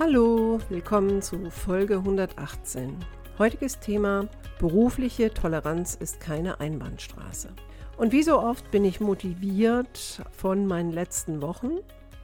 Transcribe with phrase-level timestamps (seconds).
[0.00, 2.96] Hallo, willkommen zu Folge 118.
[3.38, 4.26] Heutiges Thema:
[4.58, 7.50] Berufliche Toleranz ist keine Einbahnstraße.
[7.96, 11.78] Und wie so oft bin ich motiviert von meinen letzten Wochen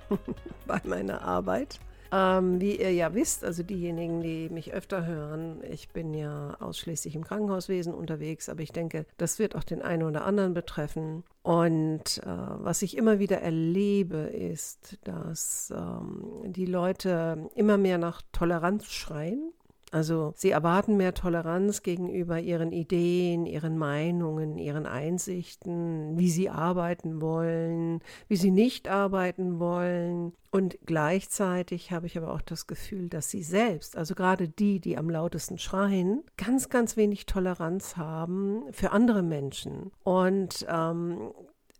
[0.67, 1.79] bei meiner Arbeit
[2.13, 7.15] ähm, wie ihr ja wisst, also diejenigen, die mich öfter hören, ich bin ja ausschließlich
[7.15, 11.23] im Krankenhauswesen unterwegs, aber ich denke, das wird auch den einen oder anderen betreffen.
[11.43, 18.21] Und äh, was ich immer wieder erlebe, ist, dass ähm, die Leute immer mehr nach
[18.33, 19.53] Toleranz schreien
[19.91, 27.21] also sie erwarten mehr Toleranz gegenüber ihren Ideen, ihren Meinungen, ihren Einsichten, wie sie arbeiten
[27.21, 30.33] wollen, wie sie nicht arbeiten wollen.
[30.53, 34.97] Und gleichzeitig habe ich aber auch das Gefühl, dass sie selbst, also gerade die, die
[34.97, 39.91] am lautesten schreien, ganz, ganz wenig Toleranz haben für andere Menschen.
[40.05, 41.33] Und ähm,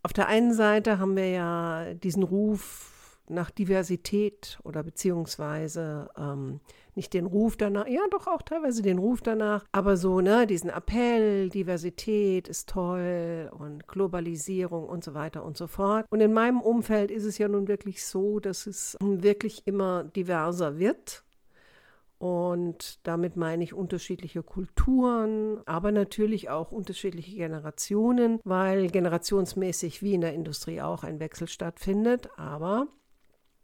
[0.03, 6.59] auf der einen Seite haben wir ja diesen Ruf nach Diversität oder beziehungsweise ähm,
[6.95, 10.69] nicht den Ruf danach, ja doch auch teilweise den Ruf danach, aber so, ne, diesen
[10.69, 16.05] Appell, Diversität ist toll und Globalisierung und so weiter und so fort.
[16.09, 20.79] Und in meinem Umfeld ist es ja nun wirklich so, dass es wirklich immer diverser
[20.79, 21.23] wird.
[22.21, 30.21] Und damit meine ich unterschiedliche Kulturen, aber natürlich auch unterschiedliche Generationen, weil generationsmäßig wie in
[30.21, 32.29] der Industrie auch ein Wechsel stattfindet.
[32.37, 32.85] Aber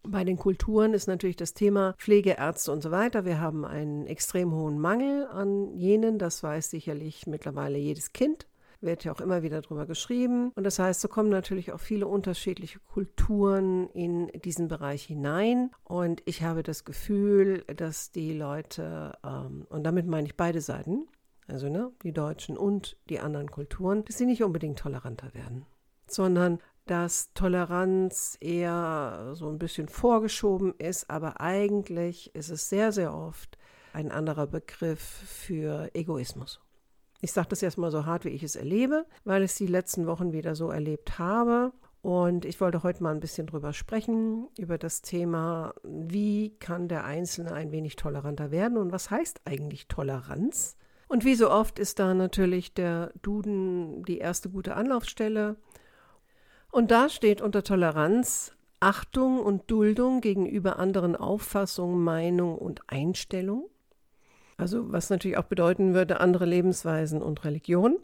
[0.03, 3.25] bei den Kulturen ist natürlich das Thema Pflegeärzte und so weiter.
[3.25, 6.17] Wir haben einen extrem hohen Mangel an jenen.
[6.19, 8.47] Das weiß sicherlich mittlerweile jedes Kind.
[8.79, 10.51] Wird ja auch immer wieder darüber geschrieben.
[10.55, 15.71] Und das heißt, so kommen natürlich auch viele unterschiedliche Kulturen in diesen Bereich hinein.
[15.83, 21.07] Und ich habe das Gefühl, dass die Leute, ähm, und damit meine ich beide Seiten,
[21.47, 25.65] also ne, die Deutschen und die anderen Kulturen, dass sie nicht unbedingt toleranter werden,
[26.07, 33.13] sondern dass Toleranz eher so ein bisschen vorgeschoben ist, aber eigentlich ist es sehr, sehr
[33.13, 33.57] oft
[33.93, 36.59] ein anderer Begriff für Egoismus.
[37.21, 40.05] Ich sage das erstmal so hart, wie ich es erlebe, weil ich es die letzten
[40.05, 41.73] Wochen wieder so erlebt habe.
[42.01, 47.05] Und ich wollte heute mal ein bisschen drüber sprechen, über das Thema, wie kann der
[47.05, 50.77] Einzelne ein wenig toleranter werden und was heißt eigentlich Toleranz?
[51.07, 55.55] Und wie so oft ist da natürlich der Duden die erste gute Anlaufstelle.
[56.77, 63.65] Und da steht unter Toleranz Achtung und Duldung gegenüber anderen Auffassungen, Meinungen und Einstellungen.
[64.57, 67.97] Also was natürlich auch bedeuten würde, andere Lebensweisen und Religion.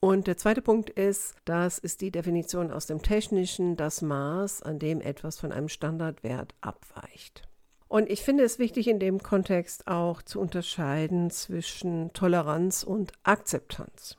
[0.00, 4.78] Und der zweite Punkt ist, das ist die Definition aus dem Technischen, das Maß, an
[4.78, 7.42] dem etwas von einem Standardwert abweicht.
[7.88, 14.16] Und ich finde es wichtig, in dem Kontext auch zu unterscheiden zwischen Toleranz und Akzeptanz.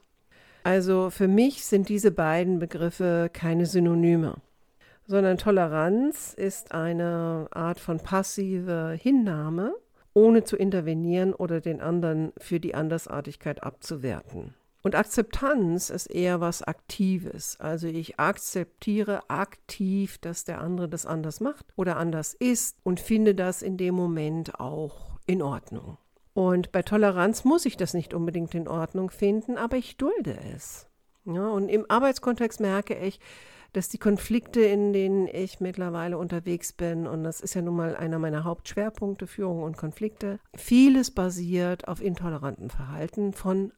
[0.63, 4.35] Also für mich sind diese beiden Begriffe keine Synonyme,
[5.06, 9.75] sondern Toleranz ist eine Art von passive Hinnahme,
[10.13, 14.53] ohne zu intervenieren oder den anderen für die Andersartigkeit abzuwerten.
[14.84, 17.57] Und Akzeptanz ist eher was Aktives.
[17.59, 23.34] Also ich akzeptiere aktiv, dass der andere das anders macht oder anders ist und finde
[23.34, 25.97] das in dem Moment auch in Ordnung.
[26.34, 30.88] Und bei Toleranz muss ich das nicht unbedingt in Ordnung finden, aber ich dulde es.
[31.26, 33.20] Ja, und im Arbeitskontext merke ich,
[33.72, 37.96] dass die Konflikte, in denen ich mittlerweile unterwegs bin, und das ist ja nun mal
[37.96, 43.74] einer meiner Hauptschwerpunkte, Führung und Konflikte, vieles basiert auf intoleranten Verhalten von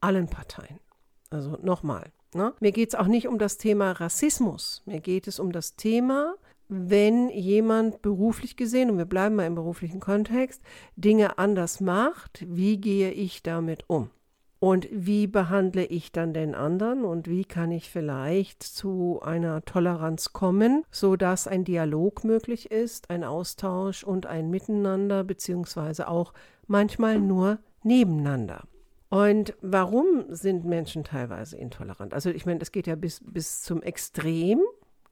[0.00, 0.80] allen Parteien.
[1.28, 2.54] Also nochmal, ne?
[2.60, 6.34] mir geht es auch nicht um das Thema Rassismus, mir geht es um das Thema,
[6.68, 10.62] wenn jemand beruflich gesehen, und wir bleiben mal im beruflichen Kontext,
[10.96, 14.10] Dinge anders macht, wie gehe ich damit um?
[14.58, 20.32] Und wie behandle ich dann den anderen und wie kann ich vielleicht zu einer Toleranz
[20.32, 26.32] kommen, sodass ein Dialog möglich ist, ein Austausch und ein Miteinander, beziehungsweise auch
[26.66, 28.64] manchmal nur nebeneinander.
[29.08, 32.12] Und warum sind Menschen teilweise intolerant?
[32.12, 34.60] Also ich meine, es geht ja bis, bis zum Extrem,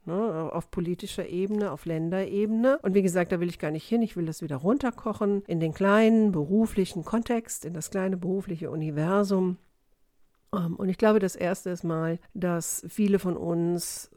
[0.06, 2.79] ne, auf politischer Ebene, auf Länderebene.
[2.83, 4.03] Und wie gesagt, da will ich gar nicht hin.
[4.03, 9.59] Ich will das wieder runterkochen in den kleinen beruflichen Kontext, in das kleine berufliche Universum.
[10.55, 14.11] Ähm, und ich glaube, das Erste ist mal, dass viele von uns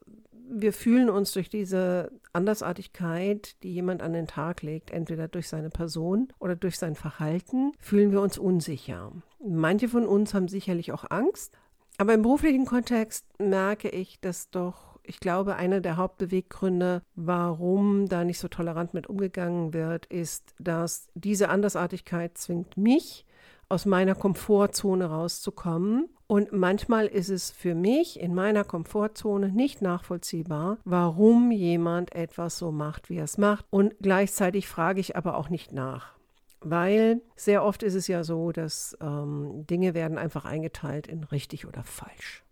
[0.49, 5.69] wir fühlen uns durch diese Andersartigkeit, die jemand an den Tag legt, entweder durch seine
[5.69, 9.11] Person oder durch sein Verhalten, fühlen wir uns unsicher.
[9.45, 11.53] Manche von uns haben sicherlich auch Angst,
[11.97, 18.23] aber im beruflichen Kontext merke ich, dass doch, ich glaube, einer der Hauptbeweggründe, warum da
[18.23, 23.25] nicht so tolerant mit umgegangen wird, ist, dass diese Andersartigkeit zwingt mich,
[23.69, 26.09] aus meiner Komfortzone rauszukommen.
[26.27, 32.71] Und manchmal ist es für mich in meiner Komfortzone nicht nachvollziehbar, warum jemand etwas so
[32.71, 33.65] macht, wie er es macht.
[33.69, 36.13] Und gleichzeitig frage ich aber auch nicht nach.
[36.59, 41.65] Weil sehr oft ist es ja so, dass ähm, Dinge werden einfach eingeteilt in richtig
[41.65, 42.43] oder falsch.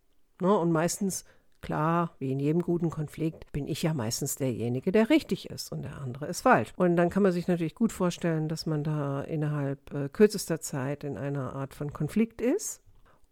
[0.41, 0.55] Ne?
[0.55, 1.25] Und meistens
[1.61, 5.81] Klar, wie in jedem guten Konflikt bin ich ja meistens derjenige, der richtig ist und
[5.81, 6.71] der andere ist falsch.
[6.75, 11.03] Und dann kann man sich natürlich gut vorstellen, dass man da innerhalb äh, kürzester Zeit
[11.03, 12.81] in einer Art von Konflikt ist.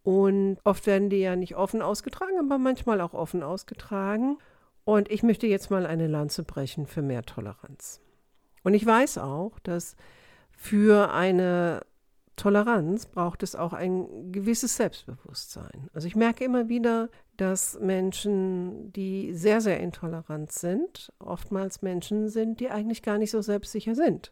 [0.02, 4.38] Und oft werden die ja nicht offen ausgetragen, aber manchmal auch offen ausgetragen.
[4.84, 8.02] Und ich möchte jetzt mal eine Lanze brechen für mehr Toleranz.
[8.64, 9.96] Und ich weiß auch, dass
[10.52, 11.82] für eine
[12.36, 15.90] Toleranz braucht es auch ein gewisses Selbstbewusstsein.
[15.94, 22.60] Also ich merke immer wieder, dass Menschen, die sehr, sehr intolerant sind, oftmals Menschen sind,
[22.60, 24.32] die eigentlich gar nicht so selbstsicher sind.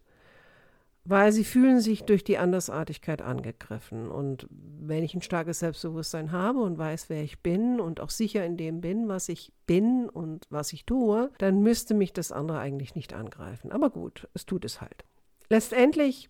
[1.03, 4.07] Weil sie fühlen sich durch die Andersartigkeit angegriffen.
[4.11, 8.45] Und wenn ich ein starkes Selbstbewusstsein habe und weiß, wer ich bin und auch sicher
[8.45, 12.59] in dem bin, was ich bin und was ich tue, dann müsste mich das andere
[12.59, 13.71] eigentlich nicht angreifen.
[13.71, 15.03] Aber gut, es tut es halt.
[15.49, 16.29] Letztendlich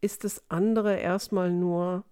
[0.00, 2.04] ist das andere erstmal nur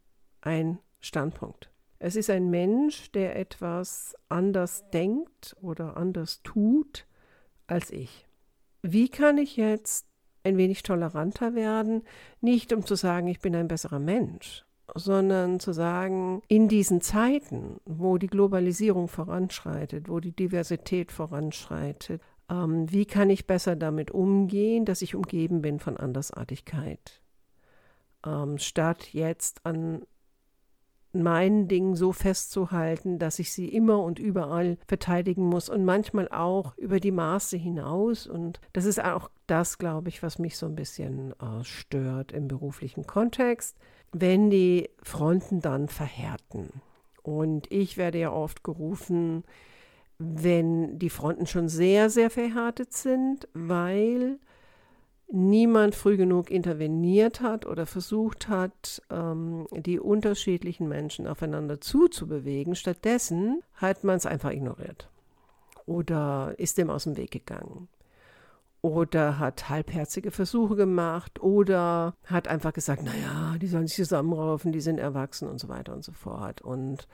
[0.43, 1.71] ein Standpunkt.
[1.99, 7.07] Es ist ein Mensch, der etwas anders denkt oder anders tut
[7.67, 8.27] als ich.
[8.83, 10.07] Wie kann ich jetzt
[10.45, 12.03] ein wenig toleranter werden?
[12.41, 14.65] Nicht um zu sagen, ich bin ein besserer Mensch,
[14.95, 22.91] sondern zu sagen, in diesen Zeiten, wo die Globalisierung voranschreitet, wo die Diversität voranschreitet, ähm,
[22.91, 27.21] wie kann ich besser damit umgehen, dass ich umgeben bin von Andersartigkeit?
[28.27, 30.03] ähm, statt jetzt an
[31.19, 36.77] meinen Dingen so festzuhalten, dass ich sie immer und überall verteidigen muss und manchmal auch
[36.77, 38.27] über die Maße hinaus.
[38.27, 42.49] Und das ist auch das, glaube ich, was mich so ein bisschen äh, stört im
[42.49, 43.77] beruflichen Kontext,
[44.13, 46.69] wenn die Fronten dann verhärten.
[47.23, 49.45] Und ich werde ja oft gerufen,
[50.19, 54.39] wenn die Fronten schon sehr, sehr verhärtet sind, weil
[55.31, 62.75] niemand früh genug interveniert hat oder versucht hat, ähm, die unterschiedlichen Menschen aufeinander zuzubewegen.
[62.75, 65.11] Stattdessen hat man es einfach ignoriert
[65.87, 67.89] oder ist dem aus dem Weg gegangen
[68.81, 74.81] oder hat halbherzige Versuche gemacht oder hat einfach gesagt, naja, die sollen sich zusammenraufen, die
[74.81, 76.63] sind erwachsen und so weiter und so fort.
[76.63, 77.09] Und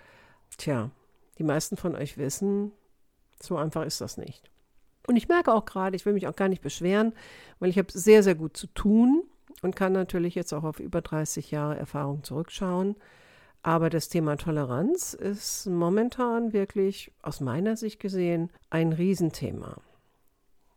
[0.59, 0.91] tja,
[1.39, 2.73] die meisten von euch wissen,
[3.41, 4.51] so einfach ist das nicht.
[5.07, 7.13] Und ich merke auch gerade, ich will mich auch gar nicht beschweren,
[7.59, 9.23] weil ich habe sehr, sehr gut zu tun
[9.63, 12.97] und kann natürlich jetzt auch auf über 30 Jahre Erfahrung zurückschauen.
[13.63, 19.79] Aber das Thema Toleranz ist momentan wirklich aus meiner Sicht gesehen ein Riesenthema.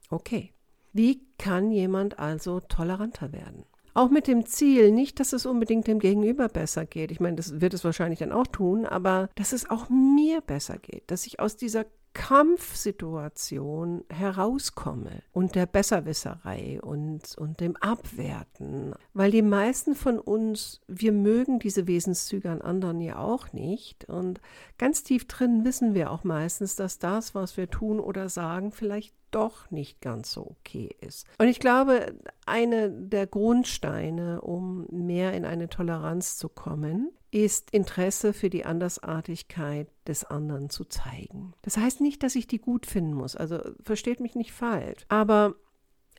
[0.09, 0.53] Okay,
[0.93, 3.65] wie kann jemand also toleranter werden?
[3.93, 7.11] Auch mit dem Ziel, nicht, dass es unbedingt dem Gegenüber besser geht.
[7.11, 10.77] Ich meine, das wird es wahrscheinlich dann auch tun, aber dass es auch mir besser
[10.77, 11.85] geht, dass ich aus dieser
[12.17, 18.95] Kampfsituation herauskomme und der Besserwisserei und, und dem Abwerten.
[19.13, 24.05] Weil die meisten von uns, wir mögen diese Wesenszüge an anderen ja auch nicht.
[24.05, 24.41] Und
[24.79, 29.13] ganz tief drin wissen wir auch meistens, dass das, was wir tun oder sagen, vielleicht
[29.29, 31.27] doch nicht ganz so okay ist.
[31.37, 32.15] Und ich glaube,
[32.47, 39.89] eine der Grundsteine, um mehr in eine Toleranz zu kommen, ist Interesse für die Andersartigkeit
[40.07, 41.53] des anderen zu zeigen.
[41.61, 45.55] Das heißt nicht, dass ich die gut finden muss, also versteht mich nicht falsch, aber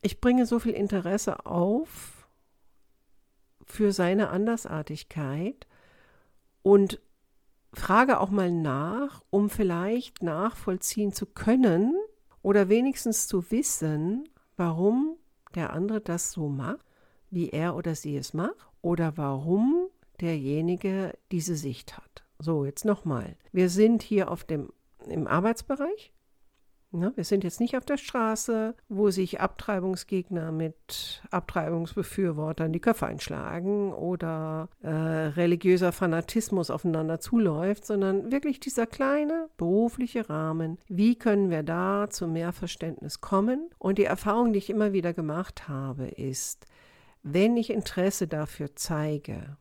[0.03, 2.29] ich bringe so viel Interesse auf
[3.65, 5.67] für seine Andersartigkeit
[6.63, 7.01] und
[7.73, 11.95] frage auch mal nach, um vielleicht nachvollziehen zu können
[12.43, 15.17] oder wenigstens zu wissen, warum
[15.55, 16.85] der andere das so macht,
[17.31, 19.88] wie er oder sie es macht, oder warum
[20.21, 22.25] derjenige diese Sicht hat.
[22.39, 23.37] So, jetzt nochmal.
[23.53, 24.73] Wir sind hier auf dem,
[25.09, 26.13] im Arbeitsbereich.
[26.93, 33.07] Ja, wir sind jetzt nicht auf der Straße, wo sich Abtreibungsgegner mit Abtreibungsbefürwortern die Köpfe
[33.07, 40.79] einschlagen oder äh, religiöser Fanatismus aufeinander zuläuft, sondern wirklich dieser kleine berufliche Rahmen.
[40.89, 43.69] Wie können wir da zu mehr Verständnis kommen?
[43.79, 46.65] Und die Erfahrung, die ich immer wieder gemacht habe, ist,
[47.23, 49.59] wenn ich Interesse dafür zeige,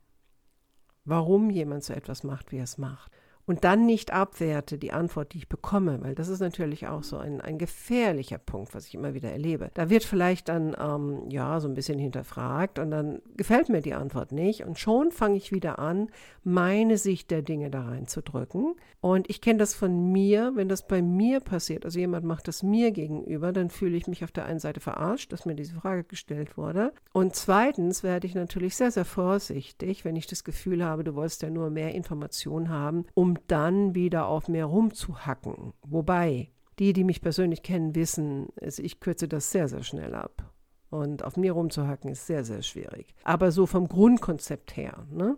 [1.07, 3.11] warum jemand so etwas macht, wie er es macht.
[3.47, 7.17] Und dann nicht abwerte die Antwort, die ich bekomme, weil das ist natürlich auch so
[7.17, 9.71] ein, ein gefährlicher Punkt, was ich immer wieder erlebe.
[9.73, 13.93] Da wird vielleicht dann, ähm, ja, so ein bisschen hinterfragt und dann gefällt mir die
[13.93, 16.09] Antwort nicht und schon fange ich wieder an,
[16.43, 18.75] meine Sicht der Dinge da reinzudrücken.
[18.99, 22.63] Und ich kenne das von mir, wenn das bei mir passiert, also jemand macht das
[22.63, 26.03] mir gegenüber, dann fühle ich mich auf der einen Seite verarscht, dass mir diese Frage
[26.03, 26.91] gestellt wurde.
[27.13, 31.43] Und zweitens werde ich natürlich sehr, sehr vorsichtig, wenn ich das Gefühl habe, du wolltest
[31.43, 35.73] ja nur mehr Informationen haben, um dann wieder auf mir rumzuhacken.
[35.83, 40.53] Wobei, die, die mich persönlich kennen, wissen, ich kürze das sehr, sehr schnell ab.
[40.89, 43.13] Und auf mir rumzuhacken ist sehr, sehr schwierig.
[43.23, 45.05] Aber so vom Grundkonzept her.
[45.11, 45.37] Ne?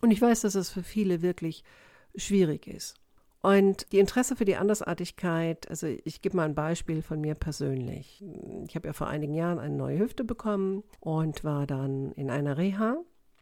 [0.00, 1.64] Und ich weiß, dass es für viele wirklich
[2.14, 2.96] schwierig ist.
[3.42, 8.22] Und die Interesse für die Andersartigkeit, also ich gebe mal ein Beispiel von mir persönlich.
[8.68, 12.58] Ich habe ja vor einigen Jahren eine neue Hüfte bekommen und war dann in einer
[12.58, 12.98] Reha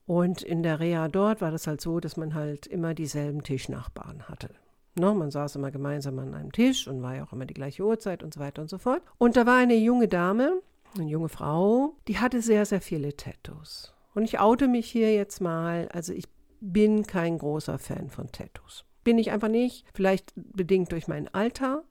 [0.08, 4.22] und in der Reha dort war das halt so, dass man halt immer dieselben Tischnachbarn
[4.22, 4.48] hatte.
[4.94, 7.52] No, ne, man saß immer gemeinsam an einem Tisch und war ja auch immer die
[7.52, 9.02] gleiche Uhrzeit und so weiter und so fort.
[9.18, 10.62] Und da war eine junge Dame,
[10.94, 13.92] eine junge Frau, die hatte sehr, sehr viele Tattoos.
[14.14, 16.24] Und ich oute mich hier jetzt mal, also ich
[16.62, 18.86] bin kein großer Fan von Tattoos.
[19.04, 21.84] Bin ich einfach nicht, vielleicht bedingt durch mein Alter,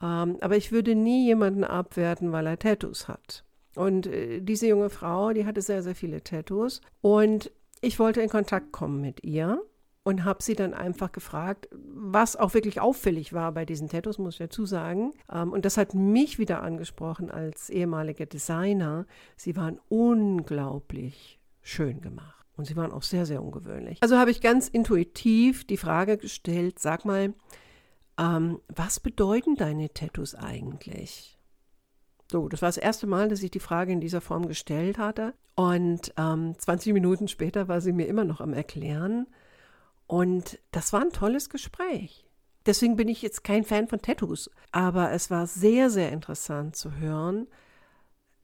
[0.00, 3.42] ähm, aber ich würde nie jemanden abwerten, weil er Tattoos hat.
[3.76, 6.80] Und äh, diese junge Frau, die hatte sehr, sehr viele Tattoos.
[7.00, 7.50] Und
[7.80, 9.62] ich wollte in Kontakt kommen mit ihr
[10.02, 14.34] und habe sie dann einfach gefragt, was auch wirklich auffällig war bei diesen Tattoos, muss
[14.34, 15.12] ich dazu sagen.
[15.32, 19.06] Ähm, und das hat mich wieder angesprochen als ehemaliger Designer.
[19.36, 22.46] Sie waren unglaublich schön gemacht.
[22.56, 23.98] Und sie waren auch sehr, sehr ungewöhnlich.
[24.02, 27.32] Also habe ich ganz intuitiv die Frage gestellt, sag mal,
[28.18, 31.39] ähm, was bedeuten deine Tattoos eigentlich?
[32.30, 35.34] So, das war das erste Mal, dass ich die Frage in dieser Form gestellt hatte.
[35.56, 39.26] Und ähm, 20 Minuten später war sie mir immer noch am Erklären.
[40.06, 42.24] Und das war ein tolles Gespräch.
[42.66, 44.48] Deswegen bin ich jetzt kein Fan von Tattoos.
[44.70, 47.48] Aber es war sehr, sehr interessant zu hören,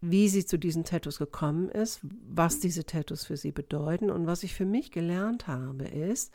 [0.01, 4.11] wie sie zu diesen Tattoos gekommen ist, was diese Tattoos für sie bedeuten.
[4.11, 6.33] Und was ich für mich gelernt habe, ist,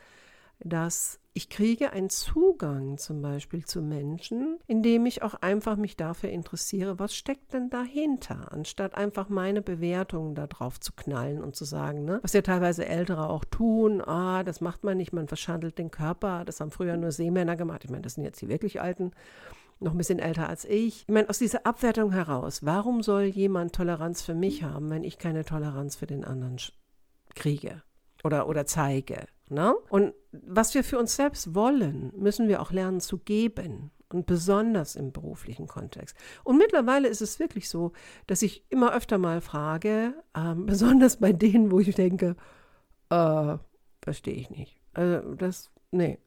[0.64, 6.28] dass ich kriege einen Zugang zum Beispiel zu Menschen, indem ich auch einfach mich dafür
[6.28, 11.64] interessiere, was steckt denn dahinter, anstatt einfach meine Bewertungen da drauf zu knallen und zu
[11.64, 15.78] sagen, ne, was ja teilweise Ältere auch tun, ah, das macht man nicht, man verschandelt
[15.78, 18.82] den Körper, das haben früher nur Seemänner gemacht, ich meine, das sind jetzt die wirklich
[18.82, 19.12] Alten,
[19.80, 21.02] noch ein bisschen älter als ich.
[21.08, 25.18] Ich meine, aus dieser Abwertung heraus, warum soll jemand Toleranz für mich haben, wenn ich
[25.18, 26.58] keine Toleranz für den anderen
[27.34, 27.82] kriege
[28.22, 29.26] oder, oder zeige?
[29.48, 29.74] Ne?
[29.90, 33.90] Und was wir für uns selbst wollen, müssen wir auch lernen zu geben.
[34.08, 36.14] Und besonders im beruflichen Kontext.
[36.44, 37.92] Und mittlerweile ist es wirklich so,
[38.26, 42.36] dass ich immer öfter mal frage, ähm, besonders bei denen, wo ich denke,
[43.08, 43.56] äh,
[44.02, 44.82] verstehe ich nicht.
[44.92, 46.18] Also das, nee.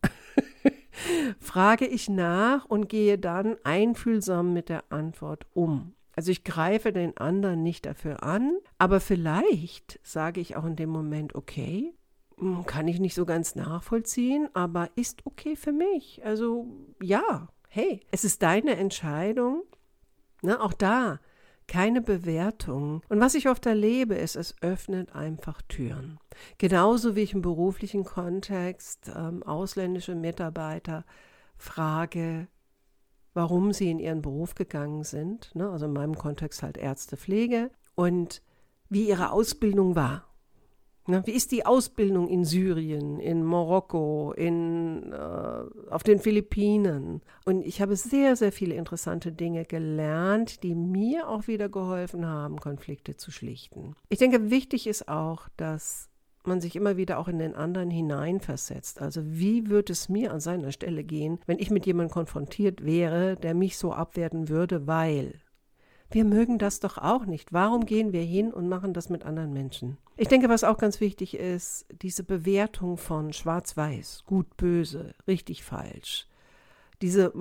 [1.39, 5.93] frage ich nach und gehe dann einfühlsam mit der Antwort um.
[6.15, 10.89] Also ich greife den anderen nicht dafür an, aber vielleicht sage ich auch in dem
[10.89, 11.93] Moment, okay,
[12.37, 16.21] hm, kann ich nicht so ganz nachvollziehen, aber ist okay für mich.
[16.25, 16.67] Also
[17.01, 19.63] ja, hey, es ist deine Entscheidung.
[20.41, 21.19] Ne, auch da
[21.67, 23.01] keine Bewertung.
[23.09, 26.19] Und was ich oft erlebe, ist, es öffnet einfach Türen.
[26.57, 31.05] Genauso wie ich im beruflichen Kontext ähm, ausländische Mitarbeiter
[31.57, 32.47] frage,
[33.35, 37.69] warum sie in ihren Beruf gegangen sind, ne, also in meinem Kontext halt Ärzte, Pflege,
[37.93, 38.41] und
[38.89, 40.25] wie ihre Ausbildung war.
[41.07, 47.21] Na, wie ist die Ausbildung in Syrien, in Marokko, in, äh, auf den Philippinen?
[47.45, 52.59] Und ich habe sehr, sehr viele interessante Dinge gelernt, die mir auch wieder geholfen haben,
[52.59, 53.95] Konflikte zu schlichten.
[54.09, 56.09] Ich denke, wichtig ist auch, dass
[56.47, 59.01] man sich immer wieder auch in den anderen hineinversetzt.
[59.01, 63.35] Also wie würde es mir an seiner Stelle gehen, wenn ich mit jemandem konfrontiert wäre,
[63.35, 65.39] der mich so abwerten würde, weil
[66.11, 67.51] wir mögen das doch auch nicht.
[67.51, 69.97] Warum gehen wir hin und machen das mit anderen Menschen?
[70.17, 76.27] Ich denke, was auch ganz wichtig ist, diese Bewertung von schwarz-weiß, gut, böse, richtig, falsch.
[77.01, 77.33] Diese,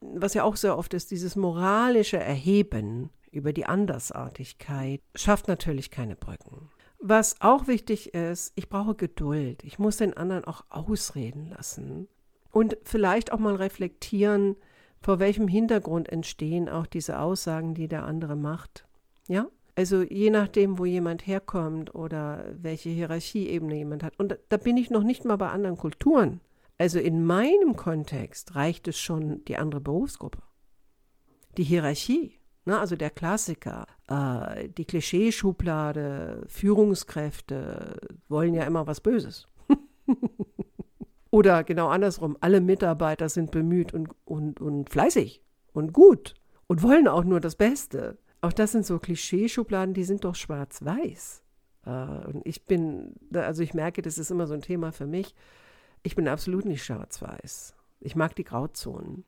[0.00, 6.16] was ja auch sehr oft ist, dieses moralische Erheben über die Andersartigkeit schafft natürlich keine
[6.16, 6.68] Brücken.
[7.04, 9.64] Was auch wichtig ist, ich brauche Geduld.
[9.64, 12.06] Ich muss den anderen auch ausreden lassen.
[12.52, 14.54] Und vielleicht auch mal reflektieren,
[15.00, 18.86] vor welchem Hintergrund entstehen auch diese Aussagen, die der andere macht.
[19.26, 19.48] Ja?
[19.74, 24.16] Also je nachdem, wo jemand herkommt oder welche Hierarchieebene jemand hat.
[24.20, 26.40] Und da bin ich noch nicht mal bei anderen Kulturen.
[26.78, 30.38] Also in meinem Kontext reicht es schon die andere Berufsgruppe.
[31.56, 37.96] Die Hierarchie, ne, also der Klassiker, äh, die Klischeeschublade, Führungskräfte
[38.28, 39.48] wollen ja immer was Böses.
[41.30, 45.42] Oder genau andersrum, alle Mitarbeiter sind bemüht und, und, und fleißig
[45.72, 46.34] und gut
[46.66, 48.18] und wollen auch nur das Beste.
[48.42, 51.42] Auch das sind so Klischeeschubladen, die sind doch schwarz-weiß.
[51.86, 55.34] Äh, und ich bin, also ich merke, das ist immer so ein Thema für mich.
[56.02, 57.74] Ich bin absolut nicht schwarz-weiß.
[58.00, 59.24] Ich mag die Grauzonen.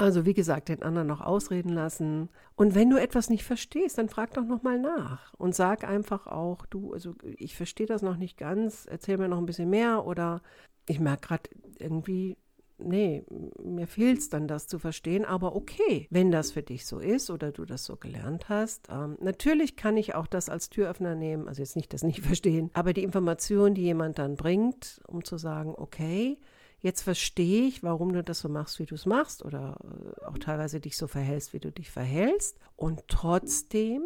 [0.00, 2.28] Also wie gesagt, den anderen noch ausreden lassen.
[2.54, 6.66] Und wenn du etwas nicht verstehst, dann frag doch nochmal nach und sag einfach auch,
[6.66, 10.40] du, also ich verstehe das noch nicht ganz, erzähl mir noch ein bisschen mehr oder
[10.86, 11.50] ich merke gerade
[11.80, 12.36] irgendwie,
[12.78, 13.24] nee,
[13.60, 17.28] mir fehlt es dann, das zu verstehen, aber okay, wenn das für dich so ist
[17.28, 18.88] oder du das so gelernt hast.
[18.90, 22.70] Ähm, natürlich kann ich auch das als Türöffner nehmen, also jetzt nicht das nicht verstehen,
[22.72, 26.38] aber die Information, die jemand dann bringt, um zu sagen, okay,
[26.80, 30.38] Jetzt verstehe ich, warum du das so machst, wie du es machst oder äh, auch
[30.38, 32.58] teilweise dich so verhältst, wie du dich verhältst.
[32.76, 34.02] Und trotzdem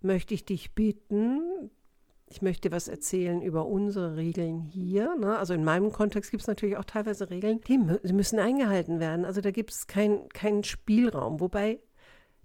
[0.00, 1.70] möchte ich dich bitten,
[2.26, 5.14] ich möchte was erzählen über unsere Regeln hier.
[5.16, 5.38] Ne?
[5.38, 7.78] Also in meinem Kontext gibt es natürlich auch teilweise Regeln, die,
[8.12, 9.24] müssen eingehalten werden.
[9.24, 11.38] Also da gibt es keinen kein Spielraum.
[11.38, 11.80] Wobei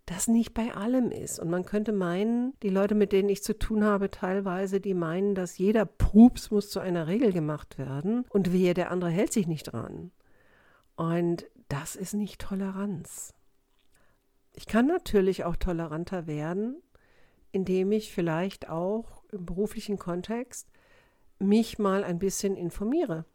[0.09, 1.39] das nicht bei allem ist.
[1.39, 5.35] Und man könnte meinen, die Leute, mit denen ich zu tun habe, teilweise, die meinen,
[5.35, 9.45] dass jeder Pups muss zu einer Regel gemacht werden und wehe, der andere hält sich
[9.45, 10.11] nicht dran.
[10.95, 13.35] Und das ist nicht Toleranz.
[14.53, 16.81] Ich kann natürlich auch toleranter werden,
[17.51, 20.71] indem ich vielleicht auch im beruflichen Kontext
[21.37, 23.25] mich mal ein bisschen informiere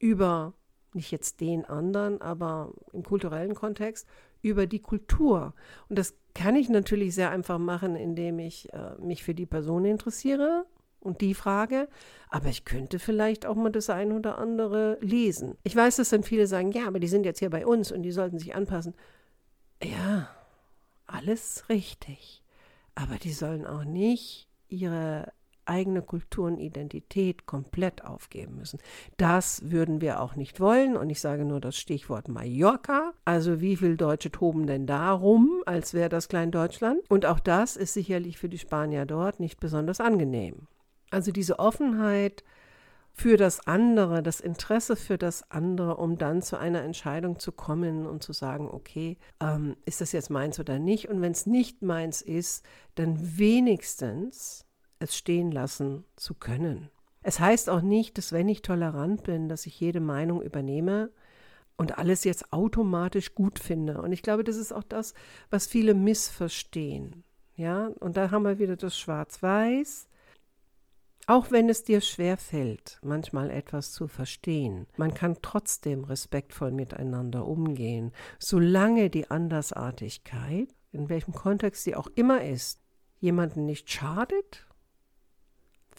[0.00, 0.54] über
[0.92, 4.08] nicht jetzt den anderen, aber im kulturellen Kontext
[4.42, 5.54] über die Kultur.
[5.88, 9.84] Und das kann ich natürlich sehr einfach machen, indem ich äh, mich für die Person
[9.84, 10.66] interessiere
[11.00, 11.88] und die frage.
[12.28, 15.56] Aber ich könnte vielleicht auch mal das ein oder andere lesen.
[15.64, 18.02] Ich weiß, dass dann viele sagen, ja, aber die sind jetzt hier bei uns und
[18.02, 18.94] die sollten sich anpassen.
[19.82, 20.28] Ja,
[21.06, 22.42] alles richtig.
[22.94, 25.32] Aber die sollen auch nicht ihre
[25.70, 28.80] eigene Kultur und Identität komplett aufgeben müssen.
[29.16, 30.96] Das würden wir auch nicht wollen.
[30.96, 33.12] Und ich sage nur das Stichwort Mallorca.
[33.24, 37.00] Also wie viele Deutsche toben denn darum, als wäre das Klein-Deutschland?
[37.08, 40.66] Und auch das ist sicherlich für die Spanier dort nicht besonders angenehm.
[41.10, 42.44] Also diese Offenheit
[43.12, 48.06] für das andere, das Interesse für das andere, um dann zu einer Entscheidung zu kommen
[48.06, 51.08] und zu sagen, okay, ähm, ist das jetzt meins oder nicht?
[51.08, 54.64] Und wenn es nicht meins ist, dann wenigstens
[55.00, 56.90] es stehen lassen zu können.
[57.22, 61.10] Es heißt auch nicht, dass wenn ich tolerant bin, dass ich jede Meinung übernehme
[61.76, 64.00] und alles jetzt automatisch gut finde.
[64.00, 65.14] Und ich glaube, das ist auch das,
[65.50, 67.24] was viele missverstehen.
[67.56, 70.08] Ja, und da haben wir wieder das Schwarz-Weiß.
[71.26, 77.46] Auch wenn es dir schwer fällt, manchmal etwas zu verstehen, man kann trotzdem respektvoll miteinander
[77.46, 82.80] umgehen, solange die Andersartigkeit, in welchem Kontext sie auch immer ist,
[83.20, 84.66] jemanden nicht schadet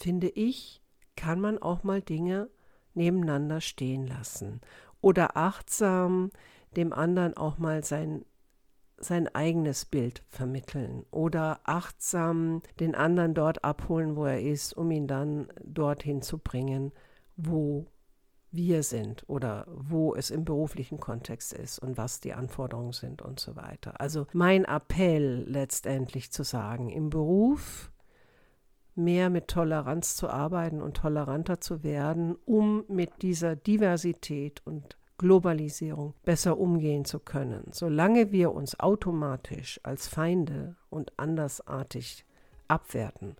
[0.02, 0.82] finde ich,
[1.16, 2.48] kann man auch mal Dinge
[2.94, 4.60] nebeneinander stehen lassen
[5.00, 6.30] oder achtsam
[6.76, 8.24] dem anderen auch mal sein
[8.98, 15.08] sein eigenes Bild vermitteln oder achtsam den anderen dort abholen, wo er ist, um ihn
[15.08, 16.92] dann dorthin zu bringen,
[17.36, 17.86] wo
[18.52, 23.40] wir sind oder wo es im beruflichen Kontext ist und was die Anforderungen sind und
[23.40, 24.00] so weiter.
[24.00, 27.91] Also mein Appell letztendlich zu sagen, im Beruf
[28.94, 36.14] mehr mit Toleranz zu arbeiten und toleranter zu werden, um mit dieser Diversität und Globalisierung
[36.24, 37.68] besser umgehen zu können.
[37.70, 42.24] Solange wir uns automatisch als Feinde und andersartig
[42.68, 43.36] abwerten,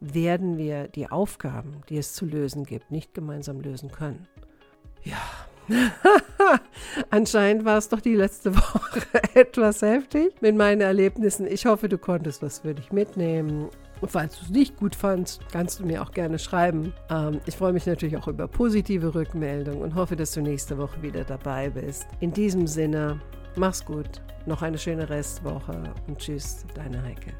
[0.00, 4.26] werden wir die Aufgaben, die es zu lösen gibt, nicht gemeinsam lösen können.
[5.04, 5.20] Ja,
[7.10, 9.00] Anscheinend war es doch die letzte Woche
[9.34, 11.46] etwas heftig mit meinen Erlebnissen.
[11.46, 13.68] Ich hoffe, du konntest was für dich mitnehmen.
[14.00, 16.92] Und falls du es nicht gut fandst, kannst du mir auch gerne schreiben.
[17.10, 21.02] Ähm, ich freue mich natürlich auch über positive Rückmeldungen und hoffe, dass du nächste Woche
[21.02, 22.06] wieder dabei bist.
[22.20, 23.20] In diesem Sinne,
[23.56, 27.32] mach's gut, noch eine schöne Restwoche und tschüss, deine Heike.